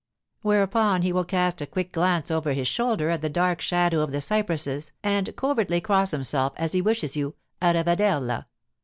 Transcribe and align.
Whereupon 0.41 1.03
he 1.03 1.13
will 1.13 1.23
cast 1.25 1.61
a 1.61 1.67
quick 1.67 1.91
glance 1.91 2.31
over 2.31 2.53
his 2.53 2.67
shoulder 2.67 3.11
at 3.11 3.21
the 3.21 3.29
dark 3.29 3.61
shadow 3.61 3.99
of 3.99 4.09
the 4.11 4.19
cypresses 4.19 4.93
and 5.03 5.35
covertly 5.35 5.79
cross 5.79 6.09
himself 6.09 6.53
as 6.57 6.71
he 6.71 6.81
wishes 6.81 7.15
you, 7.15 7.35
'A 7.61 7.71
revederla. 7.75 8.47